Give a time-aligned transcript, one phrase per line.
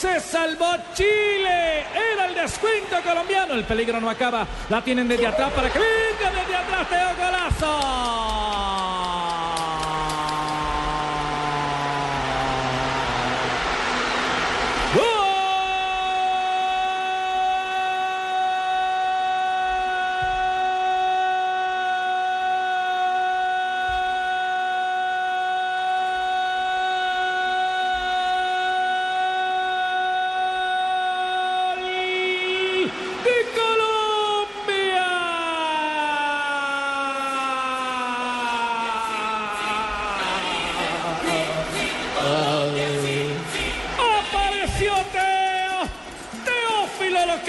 [0.00, 1.80] Se salvó Chile.
[1.94, 3.52] Era el descuento colombiano.
[3.52, 4.46] El peligro no acaba.
[4.70, 6.88] La tienen desde atrás para que venga desde atrás.
[6.88, 8.39] Teo golazo.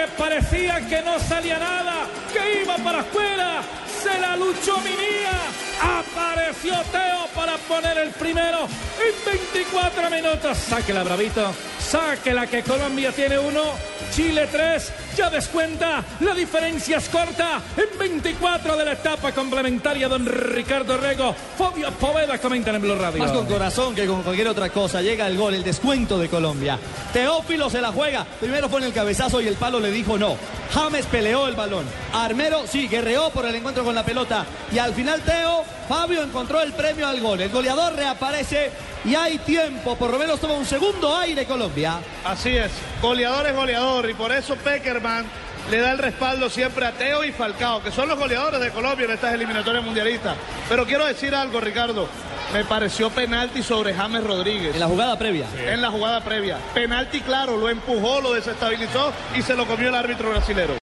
[0.00, 3.62] Que parecía que no salía nada, que iba para afuera.
[4.02, 5.38] Se la luchó Minía.
[5.82, 10.56] Apareció Teo para poner el primero en 24 minutos.
[10.56, 11.52] Sáquela, Bravito.
[11.90, 13.62] Sáquela que Colombia tiene uno.
[14.12, 17.60] Chile 3, ya descuenta, la diferencia es corta.
[17.76, 23.18] En 24 de la etapa complementaria, don Ricardo Rego, Fobio Poveda comentan en Blue Radio.
[23.18, 25.02] Más con corazón que con cualquier otra cosa.
[25.02, 26.78] Llega el gol, el descuento de Colombia.
[27.12, 28.24] Teófilo se la juega.
[28.38, 30.36] Primero fue en el cabezazo y el palo le dijo no.
[30.72, 31.84] James peleó el balón.
[32.12, 34.46] Armero sí, guerreó por el encuentro con la pelota.
[34.72, 37.40] Y al final Teo, Fabio encontró el premio al gol.
[37.40, 38.70] El goleador reaparece
[39.04, 39.96] y hay tiempo.
[39.96, 41.98] Por lo menos toma un segundo aire Colombia.
[42.24, 42.70] Así es,
[43.00, 45.24] goleador es goleador y por eso Peckerman
[45.70, 49.04] le da el respaldo siempre a Teo y Falcao, que son los goleadores de Colombia
[49.04, 50.36] en estas eliminatorias mundialistas.
[50.68, 52.08] Pero quiero decir algo, Ricardo.
[52.52, 54.74] Me pareció penalti sobre James Rodríguez.
[54.74, 55.46] En la jugada previa.
[55.56, 56.58] En la jugada previa.
[56.74, 60.74] Penalti claro, lo empujó, lo desestabilizó y se lo comió el árbitro brasilero.